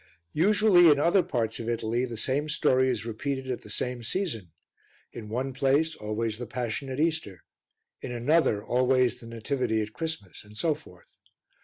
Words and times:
Usually, 0.33 0.89
in 0.89 0.99
other 0.99 1.21
parts 1.21 1.59
of 1.59 1.69
Italy, 1.69 2.05
the 2.05 2.17
same 2.17 2.49
story 2.49 2.89
is 2.89 3.05
repeated 3.05 3.51
at 3.51 3.61
the 3.61 3.69
same 3.69 4.01
season: 4.01 4.49
in 5.11 5.29
one 5.29 5.53
place, 5.53 5.95
always 5.95 6.39
the 6.39 6.47
Passion 6.47 6.89
at 6.89 6.99
Easter; 6.99 7.43
in 8.01 8.11
another, 8.11 8.65
always 8.65 9.19
the 9.19 9.27
Nativity 9.27 9.79
at 9.79 9.93
Christmas, 9.93 10.43
and 10.43 10.57
so 10.57 10.73
forth. 10.73 11.15